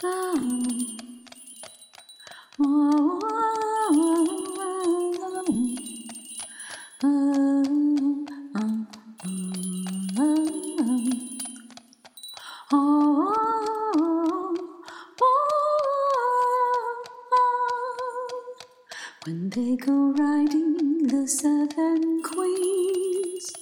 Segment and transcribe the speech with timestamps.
[0.00, 0.30] When
[19.50, 23.52] they go riding the seven queens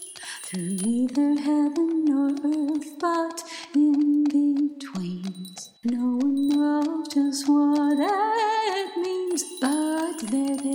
[0.42, 3.42] through neither heaven nor earth, but
[3.74, 4.45] in betweens.
[8.06, 10.65] What it means, but there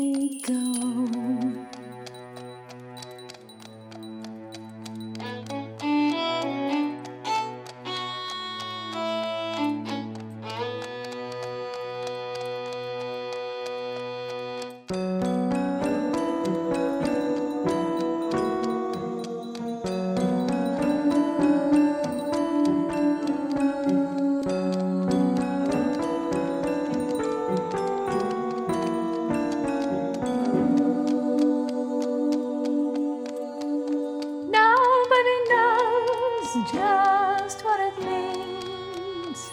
[36.54, 39.52] just what it means.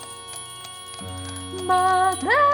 [1.65, 2.48] But there